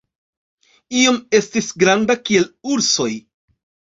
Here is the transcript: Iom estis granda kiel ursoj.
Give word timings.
Iom 1.01 1.19
estis 1.41 1.69
granda 1.83 2.17
kiel 2.29 2.47
ursoj. 2.77 3.09